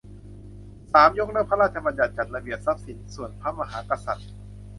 [0.91, 4.29] สาม ยกเลิก พระราชบัญญัติจัดระเบียบทรัพย์สินส่วนพระมหากษัตริย์